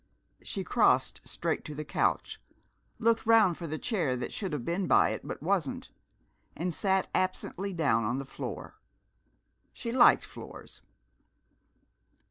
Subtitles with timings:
[0.41, 2.41] She crossed straight to the couch,
[2.97, 5.89] looked around for the chair that should have been by it but wasn't,
[6.55, 8.79] and sat absently down on the floor.
[9.71, 10.81] She liked floors.